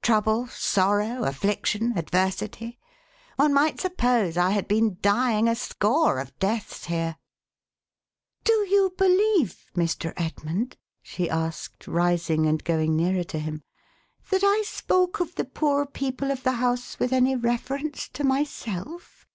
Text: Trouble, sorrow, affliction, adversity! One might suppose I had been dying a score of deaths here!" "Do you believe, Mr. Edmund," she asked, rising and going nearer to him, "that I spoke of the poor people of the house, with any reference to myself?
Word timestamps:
Trouble, 0.00 0.46
sorrow, 0.46 1.24
affliction, 1.24 1.94
adversity! 1.98 2.78
One 3.34 3.52
might 3.52 3.80
suppose 3.80 4.36
I 4.36 4.50
had 4.50 4.68
been 4.68 4.98
dying 5.02 5.48
a 5.48 5.56
score 5.56 6.20
of 6.20 6.38
deaths 6.38 6.84
here!" 6.84 7.16
"Do 8.44 8.52
you 8.70 8.94
believe, 8.96 9.72
Mr. 9.74 10.12
Edmund," 10.16 10.76
she 11.02 11.28
asked, 11.28 11.88
rising 11.88 12.46
and 12.46 12.62
going 12.62 12.94
nearer 12.94 13.24
to 13.24 13.40
him, 13.40 13.64
"that 14.30 14.44
I 14.44 14.62
spoke 14.64 15.18
of 15.18 15.34
the 15.34 15.44
poor 15.44 15.84
people 15.84 16.30
of 16.30 16.44
the 16.44 16.52
house, 16.52 17.00
with 17.00 17.12
any 17.12 17.34
reference 17.34 18.08
to 18.10 18.22
myself? 18.22 19.26